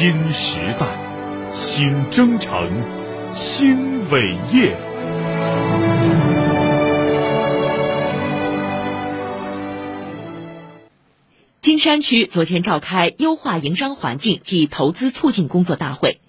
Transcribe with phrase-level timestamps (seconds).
[0.00, 0.86] 新时代，
[1.50, 2.70] 新征程，
[3.32, 4.76] 新伟业。
[11.60, 16.20] 金山区昨天召开优化营商环境及投资促进工作大会，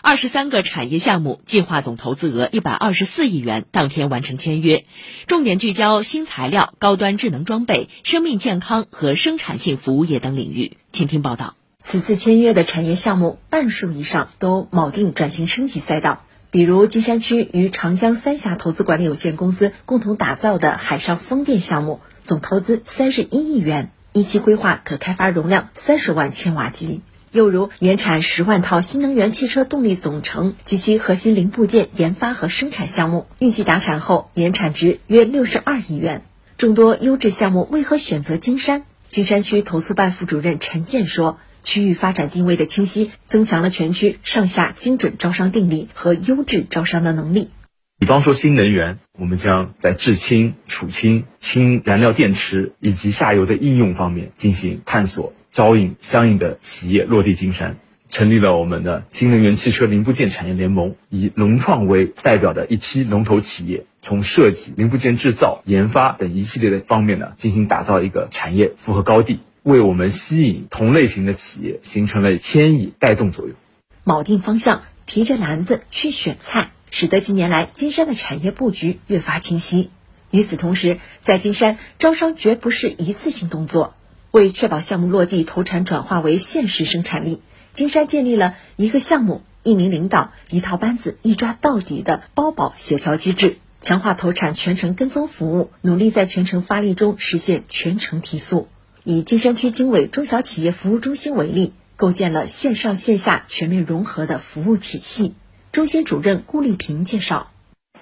[0.00, 4.86] 二十三个产业项目计划总投资额一百二十四亿元，当天完成签约，
[5.26, 10.78] 重点聚焦新材料、高端智能装备、生命健康和生产性服务业等领域。
[10.92, 11.57] 请听报道。
[11.80, 23.90] 此次签约的产业项目半数以上都铆定转型升级赛道，比如金山区与长江三峡投资管理有限公司共同打造的海上风电项目，总投资三十一亿元。
[24.12, 36.24] 一期规划可开发容量三十万千瓦级，又如年产十万套新能源汽车动力总成及其核心零部件研发和生产项目，预计达产后年产值约六十二亿元。
[36.56, 38.84] 众多优质项目为何选择金山？
[39.06, 47.50] 金山区投诉办副主任陈建说：“区域发展定位的清晰，增强了全区上下精准招商定力和优质招商的能力。”
[48.00, 57.76] 比方说新能源，我们将在制氢、储氢、氢燃料电池以及下游的应用方面进行探索，招引相应的企业落地金山，
[58.08, 73.54] 成立了我们的新能源汽车零部件产业联盟，以融创为代表的一批龙头企业，从设计、零部件制造、研发等一系列的方面呢，进行打造一个产业复合高地，为我们吸引同类型的企业形成了牵引带动作用。
[74.04, 76.70] 铆定方向，提着篮子去选菜。
[76.90, 79.90] 使得近年来金山的产业布局越发清晰。
[80.30, 83.92] 与此同时，在金山招商绝不是一次性动作。
[84.30, 87.42] 为确保项目落地投产转化为现实生产力，
[87.74, 98.66] 金山建立了一个项目一名领导一套班子一抓到底的包保协调机制，强化投产全程跟踪服务，努力在全程发力中实现全程提速。
[99.10, 105.32] 以金山区经纬中小企业服务中心为例，构建了线上线下全面融合的服务体系。
[105.72, 107.50] 中心主任顾丽萍介绍，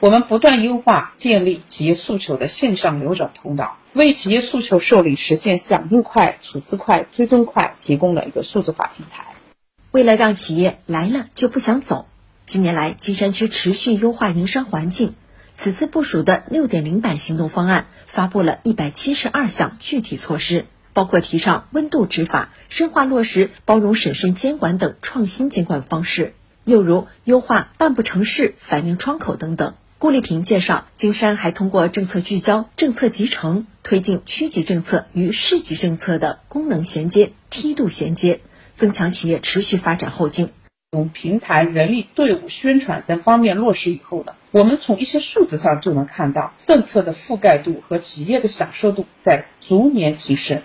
[0.00, 9.26] 我们不断优化建立企业诉求的线上流转通道，为企业诉求受理实现响应快、处置快、追踪快提供了一个数字化平台。
[9.92, 12.08] 为了让企业来了就不想走，
[12.46, 15.14] 近年来金山区持续优化营商环境。
[15.54, 26.32] 此次部署的六点零版行动方案发布了一百七十二项具体措施，包括提倡温度执法、深化落实包容审慎监管等创新监管方式。
[26.64, 29.74] 又如优化办不成事反映窗口等等。
[29.98, 38.40] 顾丽萍介绍，金山还通过政策聚焦、政策集成，推进区级政策与市级政策的功能衔接、梯度衔接，
[38.72, 40.48] 增强企业持续发展后劲。
[40.92, 50.62] 从平台、人力、队伍、宣传等方面落实以后呢，我们从一些数字上就能看到政策的覆盖度和企业的享受度在逐年提升。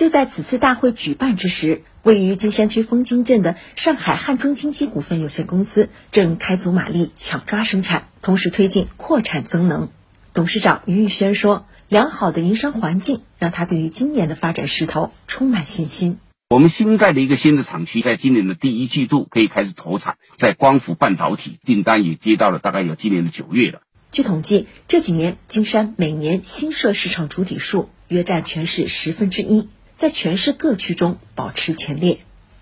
[0.00, 9.90] 就在此次大会举办之时，位于金山区枫泾镇的上海汉中金机股份有限公司正开足马力抢抓生产，同时推进扩产增能。
[10.32, 16.16] 董事长于玉轩说：“良好的营商环境让他对于今年的发展势头充满信心。
[16.48, 23.82] 我们新盖的一个新的厂区，在今年的第一季度可以开始投产，在光伏半导体订单也接到了，大概有今年的九月了。
[24.10, 29.68] 据统计，这几年金山每年新设市场主体数约占全市十分之一。”
[30.00, 32.20] 在全市各区中保持前列。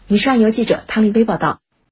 [0.09, 1.61] 以上由记者汤立威报道。